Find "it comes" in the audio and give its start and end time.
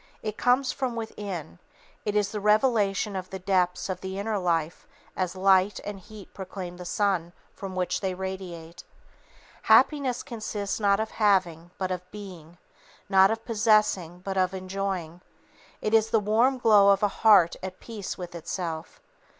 0.23-0.71